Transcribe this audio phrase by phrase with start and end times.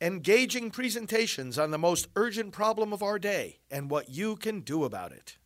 [0.00, 4.84] engaging presentations on the most urgent problem of our day and what you can do
[4.84, 5.36] about it.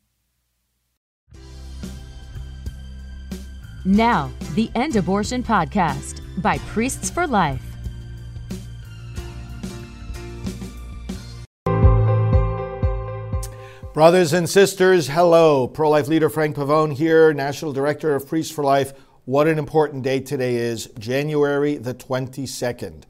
[3.85, 7.61] Now, the End Abortion Podcast by Priests for Life.
[13.93, 15.69] Brothers and sisters, hello.
[15.69, 18.93] Pro life leader Frank Pavone here, National Director of Priests for Life.
[19.25, 23.05] What an important day today is January the 22nd.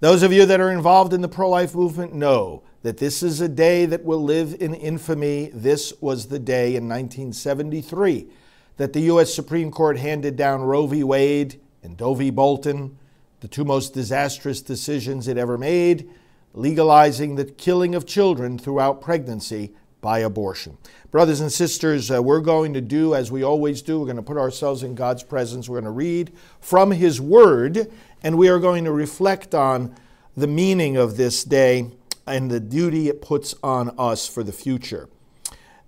[0.00, 3.40] Those of you that are involved in the pro life movement know that this is
[3.40, 5.50] a day that will live in infamy.
[5.54, 8.28] This was the day in 1973
[8.76, 9.32] that the U.S.
[9.32, 11.02] Supreme Court handed down Roe v.
[11.02, 12.28] Wade and Doe v.
[12.28, 12.98] Bolton,
[13.40, 16.10] the two most disastrous decisions it ever made,
[16.52, 19.72] legalizing the killing of children throughout pregnancy
[20.02, 20.76] by abortion.
[21.10, 23.98] Brothers and sisters, uh, we're going to do as we always do.
[23.98, 25.68] We're going to put ourselves in God's presence.
[25.68, 27.90] We're going to read from His Word,
[28.22, 29.94] and we are going to reflect on
[30.36, 31.90] the meaning of this day
[32.26, 35.08] and the duty it puts on us for the future.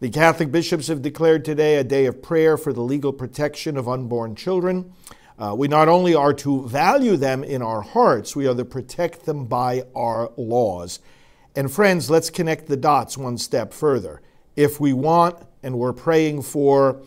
[0.00, 3.88] The Catholic bishops have declared today a day of prayer for the legal protection of
[3.88, 4.92] unborn children.
[5.38, 9.24] Uh, we not only are to value them in our hearts, we are to protect
[9.24, 11.00] them by our laws.
[11.56, 14.22] And friends, let's connect the dots one step further.
[14.54, 17.02] If we want and we're praying for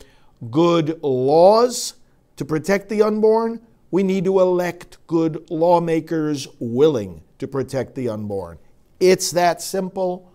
[0.49, 1.93] good laws
[2.35, 3.61] to protect the unborn,
[3.91, 8.57] we need to elect good lawmakers willing to protect the unborn.
[8.99, 10.31] It's that simple.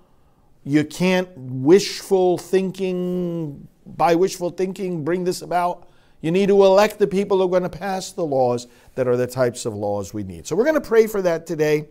[0.63, 5.89] You can't wishful thinking, by wishful thinking, bring this about.
[6.21, 9.17] You need to elect the people who are going to pass the laws that are
[9.17, 10.47] the types of laws we need.
[10.47, 11.87] So we're going to pray for that today.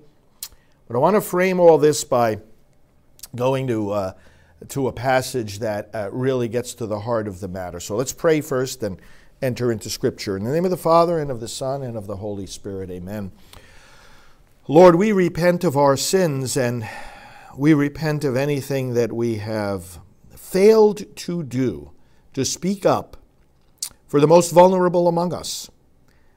[0.87, 2.39] But I want to frame all this by
[3.35, 4.13] going to, uh,
[4.69, 7.79] to a passage that uh, really gets to the heart of the matter.
[7.79, 8.99] So let's pray first and
[9.41, 10.37] enter into Scripture.
[10.37, 12.89] In the name of the Father, and of the Son, and of the Holy Spirit,
[12.89, 13.31] amen.
[14.67, 16.87] Lord, we repent of our sins and
[17.55, 19.99] we repent of anything that we have
[20.35, 21.91] failed to do
[22.33, 23.17] to speak up
[24.07, 25.69] for the most vulnerable among us.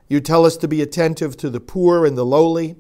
[0.09, 2.77] You tell us to be attentive to the poor and the lowly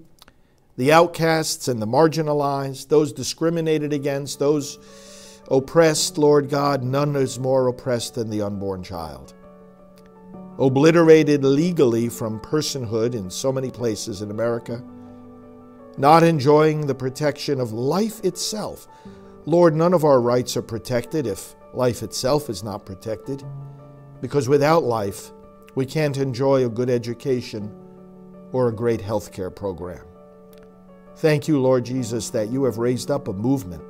[0.78, 4.78] the outcasts and the marginalized, those discriminated against, those
[5.50, 9.34] oppressed, Lord God, none is more oppressed than the unborn child.
[10.58, 14.82] Obliterated legally from personhood in so many places in America,
[15.96, 18.88] not enjoying the protection of life itself.
[19.46, 23.44] Lord, none of our rights are protected if life itself is not protected,
[24.20, 25.30] because without life,
[25.76, 27.72] we can't enjoy a good education
[28.50, 30.04] or a great health care program.
[31.16, 33.82] Thank you, Lord Jesus, that you have raised up a movement.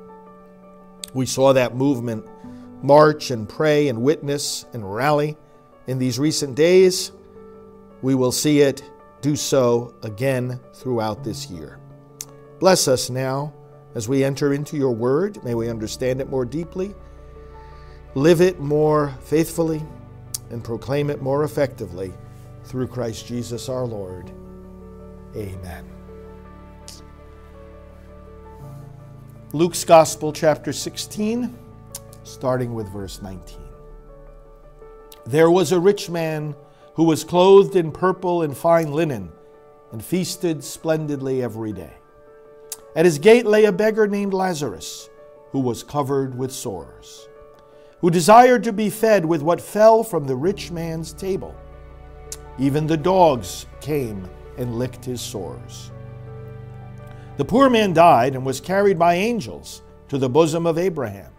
[1.15, 2.27] We saw that movement
[2.83, 5.35] march and pray and witness and rally
[5.89, 7.11] in these recent days.
[8.03, 8.83] We will see it
[9.21, 11.79] do so again throughout this year.
[12.59, 13.51] Bless us now
[13.95, 15.43] as we enter into your word.
[15.43, 16.93] May we understand it more deeply,
[18.13, 19.81] live it more faithfully,
[20.51, 22.13] and proclaim it more effectively
[22.65, 24.31] through Christ Jesus our Lord.
[25.35, 25.89] Amen.
[29.53, 31.57] Luke's Gospel, chapter 16,
[32.23, 33.68] starting with verse 19.
[35.29, 36.55] There was a rich man
[36.95, 39.31] who was clothed in purple and fine linen
[39.91, 41.93] and feasted splendidly every day.
[42.95, 45.07] At his gate lay a beggar named Lazarus,
[45.51, 47.29] who was covered with sores,
[47.99, 51.53] who desired to be fed with what fell from the rich man's table.
[52.57, 55.91] Even the dogs came and licked his sores.
[57.37, 61.31] The poor man died and was carried by angels to the bosom of Abraham.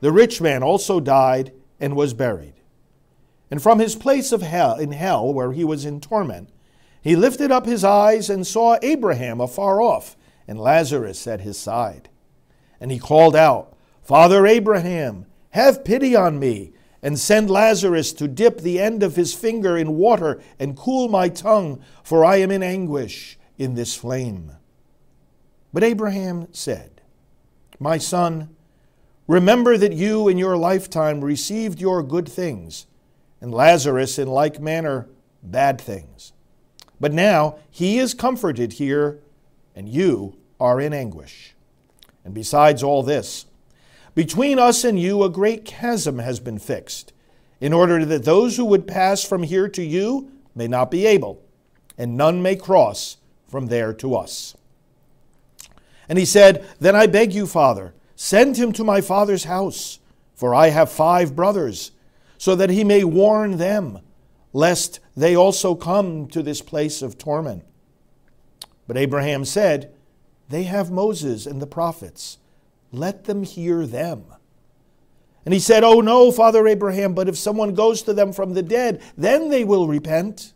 [0.00, 2.52] The rich man also died and was buried.
[3.50, 6.50] And from his place of hell in hell where he was in torment,
[7.00, 10.16] he lifted up his eyes and saw Abraham afar off
[10.48, 12.08] and Lazarus at his side.
[12.80, 18.60] And he called out, Father Abraham, have pity on me, and send Lazarus to dip
[18.60, 22.62] the end of his finger in water and cool my tongue, for I am in
[22.62, 24.52] anguish in this flame.
[25.72, 27.02] But Abraham said,
[27.78, 28.56] My son,
[29.28, 32.86] remember that you in your lifetime received your good things,
[33.40, 35.08] and Lazarus in like manner
[35.42, 36.32] bad things.
[37.00, 39.20] But now he is comforted here,
[39.74, 41.54] and you are in anguish.
[42.24, 43.46] And besides all this,
[44.14, 47.12] between us and you a great chasm has been fixed,
[47.60, 51.42] in order that those who would pass from here to you may not be able,
[51.96, 53.18] and none may cross
[53.48, 54.56] from there to us.
[56.08, 59.98] And he said, Then I beg you, Father, send him to my father's house,
[60.34, 61.92] for I have five brothers,
[62.38, 64.00] so that he may warn them,
[64.52, 67.64] lest they also come to this place of torment.
[68.86, 69.92] But Abraham said,
[70.48, 72.38] They have Moses and the prophets.
[72.92, 74.24] Let them hear them.
[75.44, 78.62] And he said, Oh no, Father Abraham, but if someone goes to them from the
[78.62, 80.52] dead, then they will repent.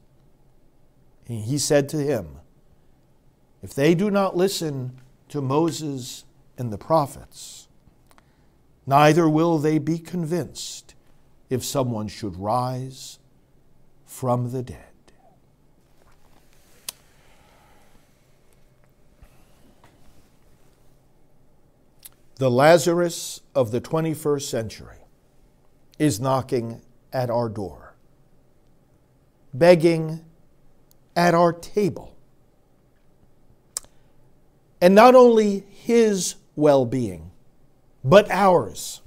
[1.29, 2.38] And he said to him,
[3.62, 6.25] If they do not listen to Moses
[6.59, 7.69] and the prophets,
[8.87, 10.94] neither will they be convinced
[11.50, 13.19] if someone should rise
[14.06, 14.85] from the dead.
[22.37, 24.97] The Lazarus of the 21st century
[25.99, 26.81] is knocking
[27.12, 27.94] at our door,
[29.53, 30.25] begging
[31.14, 32.17] at our table.
[34.81, 37.31] And not only his well being,
[38.03, 39.03] but ours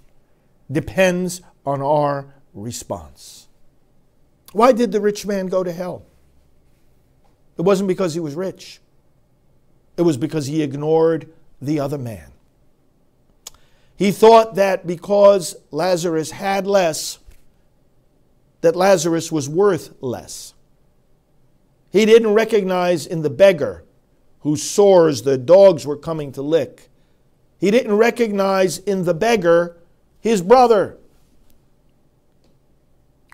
[0.72, 3.48] depends on our response.
[4.52, 6.06] Why did the rich man go to hell?
[7.58, 8.80] It wasn't because he was rich,
[9.98, 11.32] it was because he ignored
[11.62, 12.32] the other man.
[13.96, 17.20] He thought that because Lazarus had less,
[18.62, 20.54] that Lazarus was worth less.
[21.92, 23.84] He didn't recognize in the beggar
[24.40, 26.90] whose sores the dogs were coming to lick.
[27.60, 29.78] He didn't recognize in the beggar
[30.20, 30.98] his brother.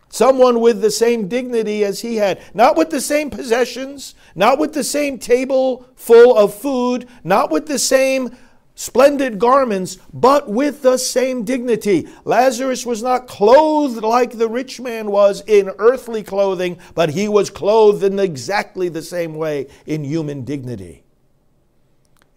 [0.09, 4.73] Someone with the same dignity as he had, not with the same possessions, not with
[4.73, 8.35] the same table full of food, not with the same
[8.73, 12.07] splendid garments, but with the same dignity.
[12.23, 17.49] Lazarus was not clothed like the rich man was in earthly clothing, but he was
[17.49, 21.03] clothed in exactly the same way in human dignity.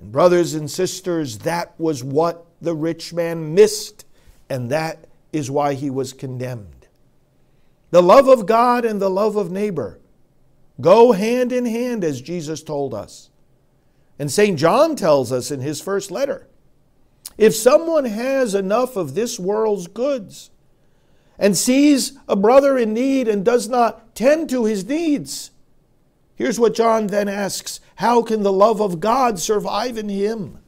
[0.00, 4.04] And brothers and sisters, that was what the rich man missed,
[4.50, 6.81] and that is why he was condemned.
[7.92, 10.00] The love of God and the love of neighbor
[10.80, 13.28] go hand in hand, as Jesus told us.
[14.18, 14.58] And St.
[14.58, 16.48] John tells us in his first letter
[17.36, 20.50] if someone has enough of this world's goods
[21.38, 25.50] and sees a brother in need and does not tend to his needs,
[26.34, 30.60] here's what John then asks How can the love of God survive in him?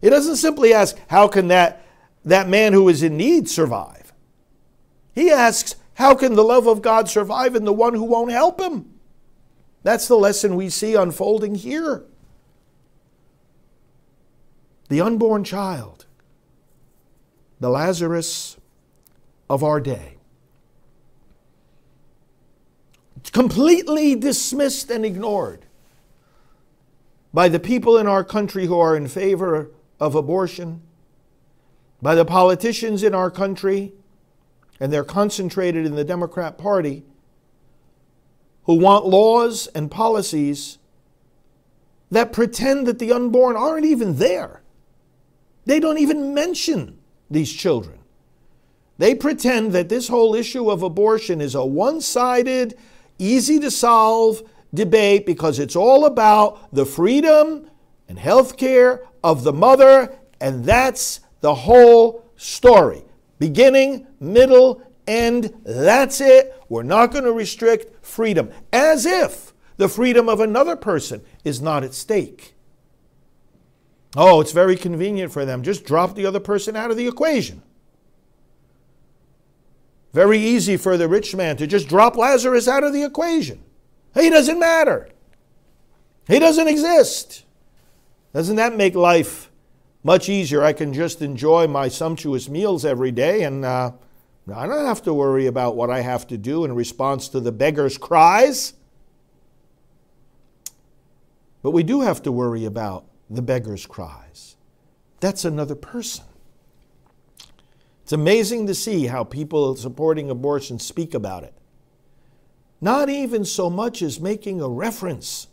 [0.00, 1.84] It doesn't simply ask, How can that,
[2.24, 4.12] that man who is in need survive?
[5.16, 8.60] He asks, How can the love of God survive in the one who won't help
[8.60, 8.90] him?
[9.82, 12.04] That's the lesson we see unfolding here
[14.88, 16.06] the unborn child,
[17.58, 18.58] the Lazarus
[19.48, 20.18] of our day.
[23.32, 25.64] Completely dismissed and ignored
[27.32, 30.82] by the people in our country who are in favor of abortion,
[32.00, 33.92] by the politicians in our country,
[34.80, 37.04] and they're concentrated in the Democrat Party,
[38.64, 40.78] who want laws and policies
[42.10, 44.62] that pretend that the unborn aren't even there.
[45.66, 46.98] They don't even mention
[47.30, 47.98] these children.
[48.98, 52.74] They pretend that this whole issue of abortion is a one sided,
[53.18, 54.42] easy to solve
[54.72, 57.68] debate because it's all about the freedom
[58.08, 63.04] and health care of the mother, and that's the whole story.
[63.44, 66.58] Beginning, middle, end, that's it.
[66.70, 71.84] We're not going to restrict freedom, as if the freedom of another person is not
[71.84, 72.54] at stake.
[74.16, 75.62] Oh, it's very convenient for them.
[75.62, 77.62] Just drop the other person out of the equation.
[80.14, 83.62] Very easy for the rich man to just drop Lazarus out of the equation.
[84.14, 85.10] He doesn't matter.
[86.28, 87.44] He doesn't exist.
[88.32, 89.50] Doesn't that make life
[90.04, 90.62] much easier?
[90.62, 93.92] I can just enjoy my sumptuous meals every day and uh,
[94.54, 97.50] I don't have to worry about what I have to do in response to the
[97.50, 98.74] beggar's cries.
[101.62, 104.56] But we do have to worry about the beggar's cries.
[105.20, 106.26] That's another person.
[108.02, 111.54] It's amazing to see how people supporting abortion speak about it.
[112.82, 115.48] Not even so much as making a reference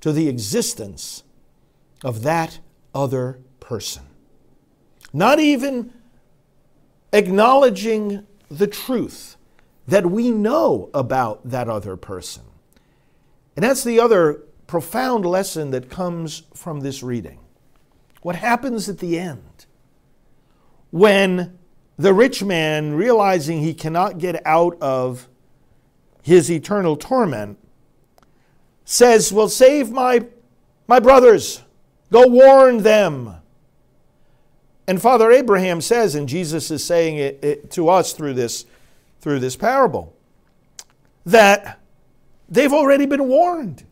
[0.00, 1.24] to the existence
[2.04, 2.60] of that
[2.94, 4.04] other person.
[5.12, 5.92] Not even
[7.12, 9.36] acknowledging the truth
[9.88, 12.42] that we know about that other person.
[13.56, 17.38] And that's the other profound lesson that comes from this reading.
[18.22, 19.66] What happens at the end?
[20.90, 21.58] When
[21.96, 25.28] the rich man, realizing he cannot get out of
[26.22, 27.58] his eternal torment,
[28.84, 30.26] says, Well, save my,
[30.86, 31.62] my brothers,
[32.10, 33.36] go warn them.
[34.86, 38.66] And Father Abraham says, and Jesus is saying it, it to us through this,
[39.20, 40.14] through this parable,
[41.24, 41.80] that
[42.48, 43.84] they've already been warned.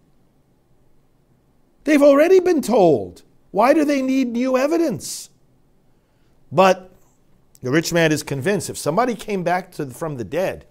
[1.84, 5.30] They've already been told Why do they need new evidence?
[6.50, 6.92] But
[7.62, 10.66] the rich man is convinced if somebody came back to, from the dead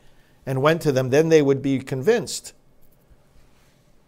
[0.46, 2.54] and went to them, then they would be convinced.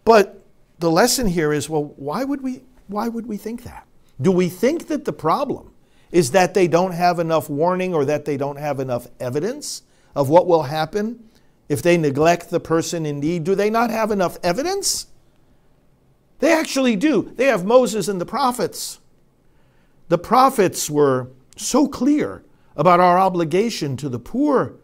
[0.04, 0.44] But
[0.78, 3.86] the lesson here is well, why would we, why would we think that?
[4.20, 5.73] Do we think that the problem
[6.10, 9.82] is that they don't have enough warning or that they don't have enough evidence
[10.14, 11.28] of what will happen
[11.68, 13.44] if they neglect the person in need?
[13.44, 15.06] Do they not have enough evidence?
[16.38, 17.32] They actually do.
[17.36, 19.00] They have Moses and the prophets.
[20.08, 22.44] The prophets were so clear
[22.76, 24.74] about our obligation to the poor,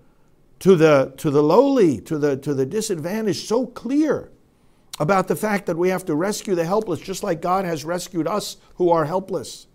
[0.61, 4.31] to the, to the lowly, to the, to the disadvantaged, so clear
[4.99, 8.27] about the fact that we have to rescue the helpless just like God has rescued
[8.27, 9.67] us who are helpless.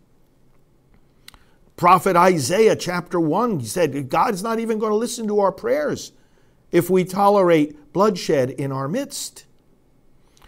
[1.75, 6.13] Prophet Isaiah, chapter 1, he said, God's not even going to listen to our prayers
[6.72, 9.46] if we tolerate bloodshed in our midst.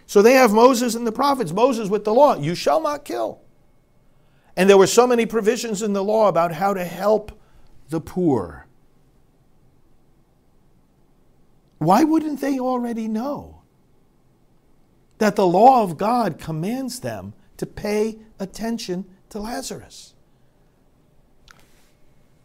[0.06, 1.52] So they have Moses and the prophets.
[1.52, 3.42] Moses with the law, you shall not kill.
[4.56, 7.38] And there were so many provisions in the law about how to help
[7.90, 8.66] the poor.
[11.76, 13.62] Why wouldn't they already know
[15.18, 20.14] that the law of God commands them to pay attention to Lazarus?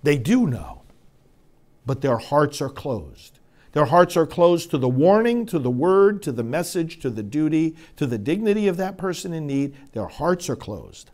[0.04, 0.84] They do know,
[1.86, 3.40] but their hearts are closed.
[3.72, 7.24] Their hearts are closed to the warning, to the word, to the message, to the
[7.24, 9.76] duty, to the dignity of that person in need.
[9.94, 11.10] Their hearts are closed.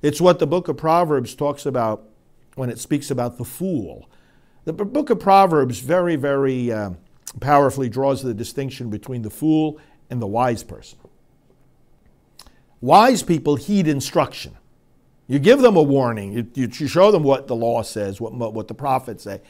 [0.00, 2.04] It's what the book of Proverbs talks about
[2.54, 4.08] when it speaks about the fool.
[4.64, 6.90] The book of Proverbs very, very uh,
[7.40, 10.98] powerfully draws the distinction between the fool and the wise person.
[12.80, 14.56] Wise people heed instruction.
[15.28, 18.66] You give them a warning, you, you show them what the law says, what, what
[18.66, 19.42] the prophets say.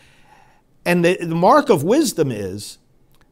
[0.84, 2.78] And the, the mark of wisdom is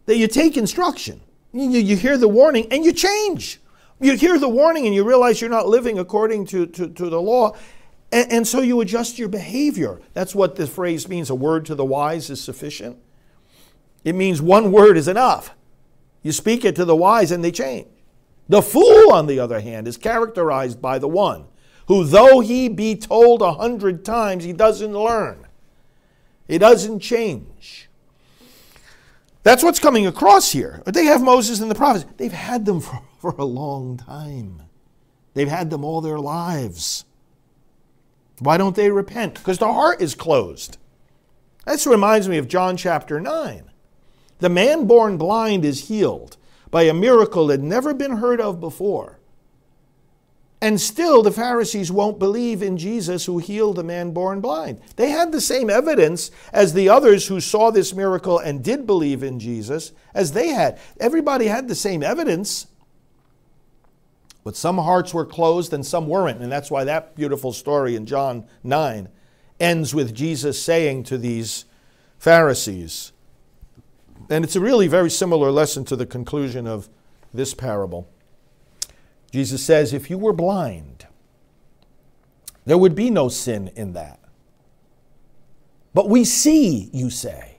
[0.07, 1.21] that you take instruction.
[1.53, 3.61] You, you hear the warning and you change.
[4.00, 7.21] You hear the warning and you realize you're not living according to, to, to the
[7.21, 7.57] law.
[8.12, 10.00] And, and, so you adjust your behavior.
[10.15, 12.99] That's what the phrase means a word to the wise is sufficient.
[14.05, 15.53] It means one word is enough.
[16.23, 17.88] You speak it to the wise and they change.
[18.49, 21.47] The fool, on the other hand, is characterized by the one
[21.87, 25.47] who, though he be told a hundred times, he doesn't learn.
[26.49, 27.88] He doesn't change.
[29.43, 30.83] That's what's coming across here.
[30.87, 32.05] They have Moses and the prophets.
[32.16, 34.62] They've had them for, for a long time.
[35.35, 37.05] They've had them all their lives.
[38.38, 39.35] Why don't they repent?
[39.35, 40.78] Because the heart is closed.
[41.66, 43.71] This reminds me of John chapter 9.
[44.38, 46.37] The man born blind is healed
[46.71, 49.15] by a miracle that had never been heard of before.
[50.60, 54.80] And still, the Pharisees won't believe in Jesus who healed the man born blind.
[54.96, 59.22] They had the same evidence as the others who saw this miracle and did believe
[59.22, 60.78] in Jesus as they had.
[60.98, 62.68] Everybody had the same evidence.
[64.44, 66.40] But some hearts were closed and some weren't.
[66.40, 69.08] And that's why that beautiful story in John 9
[69.60, 71.66] ends with Jesus saying to these
[72.18, 73.12] Pharisees,
[74.30, 76.88] and it's a really very similar lesson to the conclusion of
[77.32, 78.08] this parable.
[79.30, 81.06] Jesus says, if you were blind,
[82.64, 84.21] there would be no sin in that.
[85.95, 87.59] But we see, you say,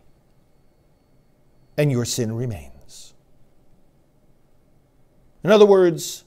[1.77, 3.13] and your sin remains.
[5.43, 6.23] In other words,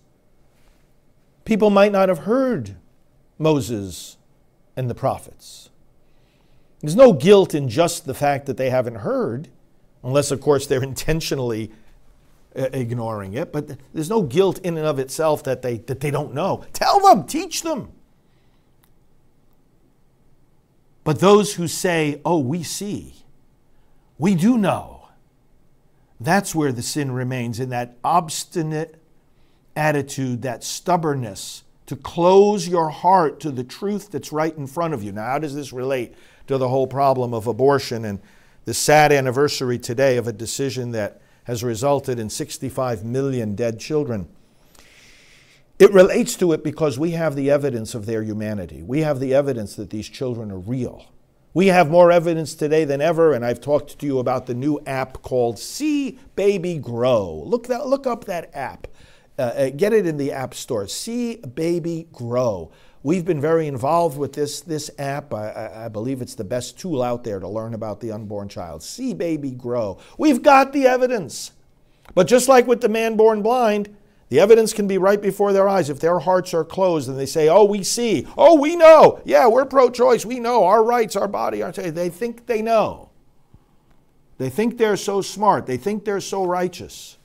[1.44, 2.76] people might not have heard
[3.38, 4.16] Moses
[4.76, 5.70] and the prophets.
[6.80, 9.48] There's no guilt in just the fact that they haven't heard,
[10.02, 11.70] unless, of course, they're intentionally
[12.56, 16.10] Uh, ignoring it, but there's no guilt in and of itself that they, that they
[16.10, 16.64] don't know.
[16.72, 17.92] Tell them, teach them.
[21.04, 23.14] But those who say, oh, we see,
[24.18, 25.10] we do know,
[26.18, 28.96] that's where the sin remains in that obstinate
[29.76, 35.04] attitude, that stubbornness to close your heart to the truth that's right in front of
[35.04, 35.12] you.
[35.12, 36.14] Now, how does this relate
[36.48, 38.18] to the whole problem of abortion and
[38.64, 44.28] the sad anniversary today of a decision that has resulted in 65 million dead children.
[45.78, 48.82] It relates to it because we have the evidence of their humanity.
[48.82, 51.06] We have the evidence that these children are real.
[51.54, 54.78] We have more evidence today than ever, and I've talked to you about the new
[54.86, 57.42] app called See Baby Grow.
[57.46, 58.86] Look, that, look up that app.
[59.38, 60.86] Uh, uh get it in the App Store.
[60.86, 62.70] See Baby Grow.
[63.02, 65.32] We've been very involved with this, this app.
[65.32, 68.82] I, I, believe it's the best tool out there to learn about the unborn child.
[68.82, 69.98] See baby grow.
[70.18, 71.52] We've got the evidence.
[72.14, 73.96] But just like with the man born blind,
[74.28, 75.88] the evidence can be right before their eyes.
[75.88, 78.26] If their hearts are closed and they say, Oh, we see.
[78.36, 79.22] Oh, we know.
[79.24, 80.26] Yeah, we're pro choice.
[80.26, 81.72] We know our rights, our body, our.
[81.72, 83.10] They think they know.
[84.36, 85.66] They think they're so smart.
[85.66, 87.16] They think they're so righteous.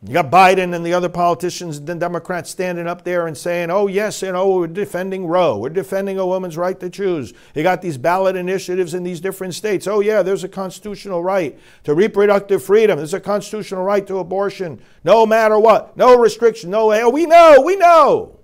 [0.00, 3.68] You got Biden and the other politicians, and the Democrats standing up there and saying,
[3.68, 5.58] oh, yes, you know, we're defending Roe.
[5.58, 7.34] We're defending a woman's right to choose.
[7.52, 9.88] You got these ballot initiatives in these different states.
[9.88, 12.96] Oh, yeah, there's a constitutional right to reproductive freedom.
[12.96, 15.96] There's a constitutional right to abortion, no matter what.
[15.96, 18.38] No restriction, no, oh, we know, we know.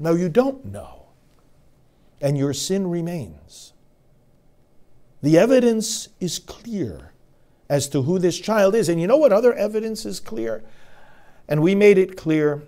[0.00, 1.06] No, you don't know.
[2.20, 3.74] And your sin remains.
[5.22, 7.11] The evidence is clear
[7.72, 8.90] as to who this child is.
[8.90, 10.62] And you know what other evidence is clear?
[11.48, 12.64] And we made it clear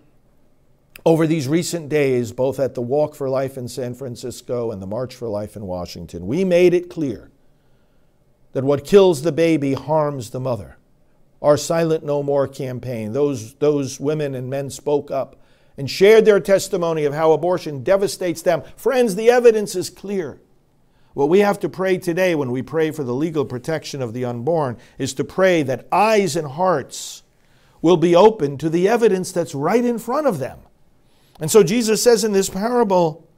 [1.04, 4.87] over these recent days, both at the Walk for Life in San Francisco and the
[4.87, 6.26] March for Life in Washington.
[6.26, 7.30] We made it clear
[8.52, 10.78] that what kills the baby harms the mother.
[11.42, 15.37] Our Silent No More campaign, those, those women and men spoke up
[15.76, 18.62] and shared their testimony of how abortion devastates them.
[18.75, 20.40] Friends, the evidence is clear.
[21.14, 24.25] What we have to pray today when we pray for the legal protection of the
[24.25, 27.23] unborn is to pray that eyes and hearts
[27.80, 30.59] will be open to the evidence that's right in front of them.
[31.40, 33.28] And so Jesus says in this parable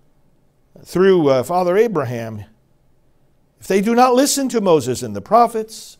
[0.85, 2.45] through uh, Father Abraham
[3.61, 5.99] if they do not listen to Moses and the prophets,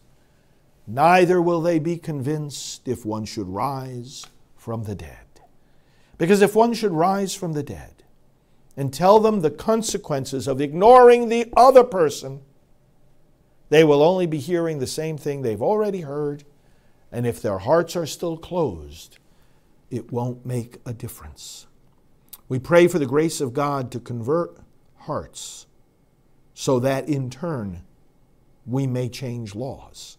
[0.87, 5.26] neither will they be convinced if one should rise from the dead.
[6.18, 7.95] Because if one should rise from the dead,
[8.76, 12.42] and tell them the consequences of ignoring the other person,
[13.68, 16.45] they will only be hearing the same thing they've already heard.
[17.11, 19.18] And if their hearts are still closed,
[19.90, 21.66] it won't make a difference.
[22.49, 24.59] We pray for the grace of God to convert
[24.97, 25.66] hearts
[26.54, 27.83] so that in turn
[28.66, 30.18] we may change laws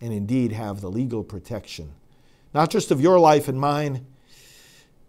[0.00, 1.92] and indeed have the legal protection,
[2.54, 4.06] not just of your life and mine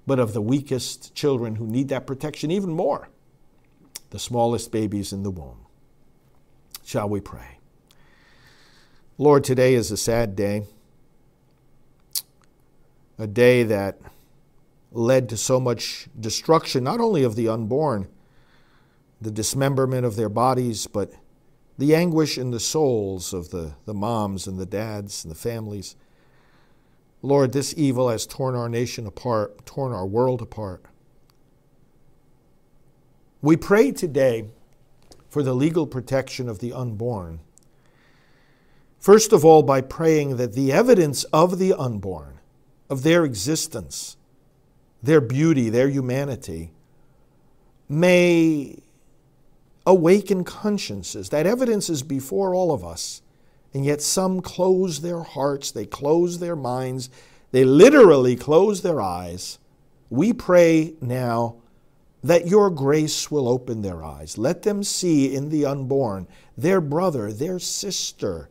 [0.06, 3.10] but of the weakest children who need that protection even more
[4.10, 5.66] the smallest babies in the womb.
[6.86, 7.58] Shall we pray?
[9.18, 10.68] Lord, today is a sad day,
[13.18, 14.00] a day that
[14.92, 18.08] led to so much destruction, not only of the unborn,
[19.20, 21.12] the dismemberment of their bodies, but
[21.80, 25.96] the anguish in the souls of the, the moms and the dads and the families.
[27.24, 30.84] Lord, this evil has torn our nation apart, torn our world apart.
[33.42, 34.50] We pray today
[35.30, 37.40] for the legal protection of the unborn.
[39.00, 42.40] First of all, by praying that the evidence of the unborn,
[42.90, 44.18] of their existence,
[45.02, 46.72] their beauty, their humanity,
[47.88, 48.78] may
[49.86, 51.30] awaken consciences.
[51.30, 53.22] That evidence is before all of us
[53.74, 57.10] and yet some close their hearts, they close their minds,
[57.52, 59.60] they literally close their eyes.
[60.10, 61.58] We pray now
[62.24, 64.38] that your grace will open their eyes.
[64.38, 68.50] Let them see in the unborn their brother, their sister,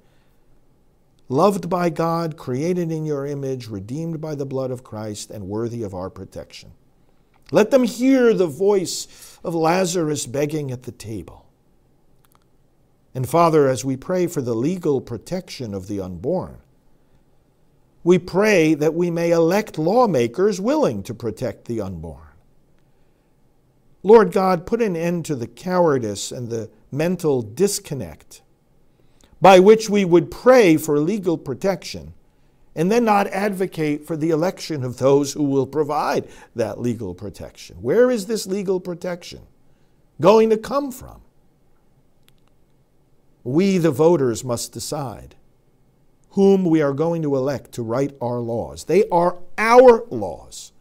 [1.28, 5.82] loved by God, created in your image, redeemed by the blood of Christ, and worthy
[5.82, 6.72] of our protection.
[7.50, 11.41] Let them hear the voice of Lazarus begging at the table.
[13.14, 16.58] And Father, as we pray for the legal protection of the unborn,
[18.04, 22.26] we pray that we may elect lawmakers willing to protect the unborn.
[24.02, 28.42] Lord God, put an end to the cowardice and the mental disconnect
[29.40, 32.14] by which we would pray for legal protection
[32.74, 37.76] and then not advocate for the election of those who will provide that legal protection.
[37.82, 39.40] Where is this legal protection
[40.20, 41.20] going to come from?
[43.44, 45.34] We, the voters, must decide
[46.30, 48.84] whom we are going to elect to write our laws.
[48.84, 50.72] They are our laws.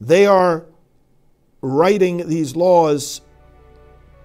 [0.00, 0.66] They are
[1.60, 3.20] writing these laws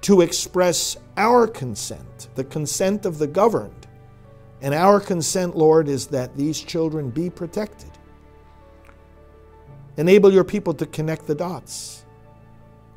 [0.02, 3.88] to express our consent, the consent of the governed.
[4.62, 7.92] And our consent, Lord, is that these children be protected.
[9.98, 12.06] Enable your people to connect the dots,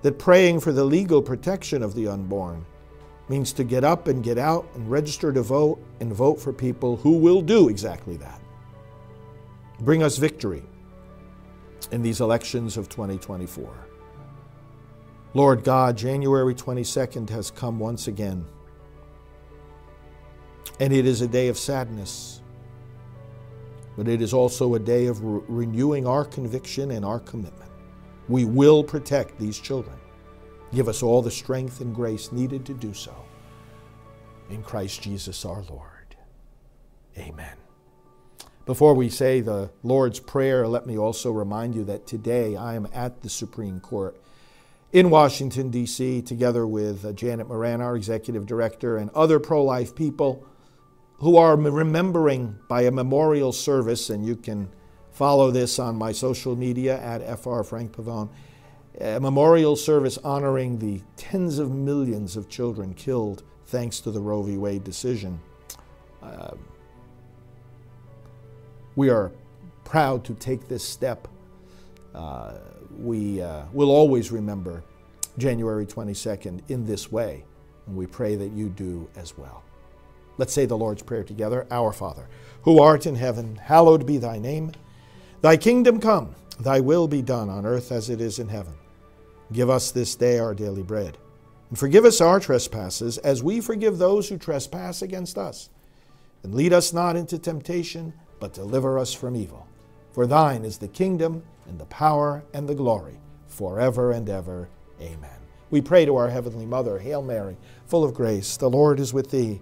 [0.02, 2.64] that praying for the legal protection of the unborn
[3.28, 6.96] means to get up and get out and register to vote and vote for people
[6.96, 8.40] who will do exactly that.
[9.80, 10.62] Bring us victory
[11.92, 13.70] in these elections of 2024.
[15.34, 18.44] Lord God, January 22nd has come once again.
[20.80, 22.40] And it is a day of sadness,
[23.96, 27.70] but it is also a day of re- renewing our conviction and our commitment.
[28.28, 29.96] We will protect these children.
[30.72, 33.14] Give us all the strength and grace needed to do so.
[34.50, 36.16] In Christ Jesus our Lord.
[37.16, 37.56] Amen.
[38.66, 42.86] Before we say the Lord's Prayer, let me also remind you that today I am
[42.92, 44.20] at the Supreme Court
[44.92, 49.94] in Washington, D.C., together with uh, Janet Morana, our executive director, and other pro life
[49.94, 50.46] people
[51.16, 54.68] who are remembering by a memorial service, and you can
[55.10, 58.28] follow this on my social media at FR Frank Pavone,
[59.00, 64.42] a memorial service honoring the tens of millions of children killed thanks to the Roe
[64.42, 64.56] v.
[64.56, 65.40] Wade decision.
[66.22, 66.52] Uh,
[68.96, 69.30] we are
[69.84, 71.28] proud to take this step.
[72.14, 72.54] Uh,
[72.98, 74.82] we uh, will always remember
[75.36, 77.44] January 22nd in this way,
[77.86, 79.62] and we pray that you do as well.
[80.38, 81.66] Let's say the Lord's Prayer together.
[81.70, 82.28] Our Father,
[82.62, 84.72] who art in heaven, hallowed be thy name.
[85.40, 88.74] Thy kingdom come, thy will be done on earth as it is in heaven.
[89.52, 91.18] Give us this day our daily bread.
[91.70, 95.70] And forgive us our trespasses as we forgive those who trespass against us.
[96.42, 99.66] And lead us not into temptation, but deliver us from evil.
[100.12, 104.68] For thine is the kingdom, and the power, and the glory, forever and ever.
[105.00, 105.30] Amen.
[105.70, 107.56] We pray to our Heavenly Mother, Hail Mary,
[107.86, 109.60] full of grace, the Lord is with thee.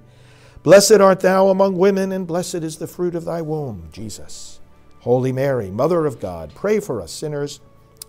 [0.63, 4.61] Blessed art thou among women, and blessed is the fruit of thy womb, Jesus.
[5.01, 7.61] Holy Mary, Mother of God, pray for us sinners,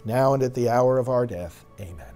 [0.08, 1.66] now and at the hour of our death.
[1.80, 2.16] Amen.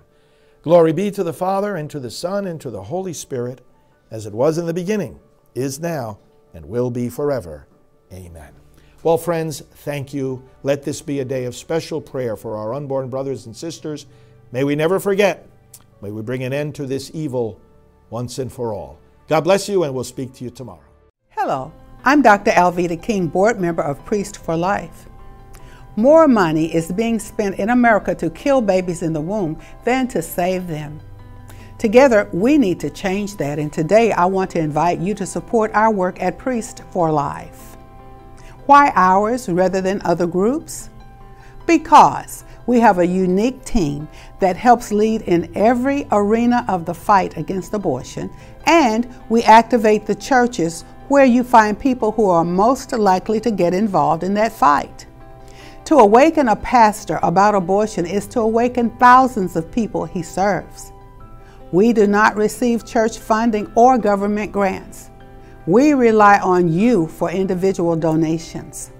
[0.63, 3.61] Glory be to the Father, and to the Son, and to the Holy Spirit,
[4.09, 5.19] as it was in the beginning,
[5.53, 6.17] is now,
[6.53, 7.67] and will be forever.
[8.13, 8.53] Amen.
[9.03, 10.43] Well, friends, thank you.
[10.63, 14.05] Let this be a day of special prayer for our unborn brothers and sisters.
[14.51, 15.47] May we never forget.
[16.01, 17.59] May we bring an end to this evil
[18.09, 18.99] once and for all.
[19.27, 20.83] God bless you, and we'll speak to you tomorrow.
[21.29, 21.73] Hello,
[22.03, 22.51] I'm Dr.
[22.51, 25.07] Alveda King, board member of Priest for Life.
[25.97, 30.21] More money is being spent in America to kill babies in the womb than to
[30.21, 31.01] save them.
[31.77, 35.69] Together, we need to change that, and today I want to invite you to support
[35.73, 37.75] our work at Priest for Life.
[38.67, 40.89] Why ours rather than other groups?
[41.67, 44.07] Because we have a unique team
[44.39, 48.29] that helps lead in every arena of the fight against abortion,
[48.65, 53.73] and we activate the churches where you find people who are most likely to get
[53.73, 55.05] involved in that fight.
[55.85, 60.91] To awaken a pastor about abortion is to awaken thousands of people he serves.
[61.71, 65.09] We do not receive church funding or government grants.
[65.67, 68.91] We rely on you for individual donations.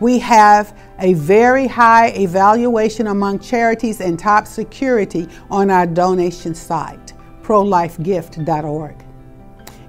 [0.00, 7.12] We have a very high evaluation among charities and top security on our donation site,
[7.42, 9.04] prolifegift.org.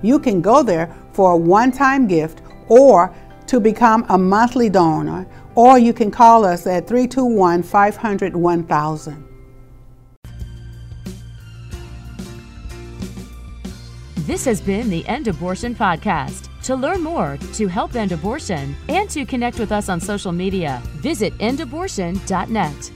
[0.01, 3.13] You can go there for a one time gift or
[3.47, 9.27] to become a monthly donor, or you can call us at 321 500 1000.
[14.27, 16.47] This has been the End Abortion Podcast.
[16.63, 20.81] To learn more, to help end abortion, and to connect with us on social media,
[20.97, 22.91] visit endabortion.net.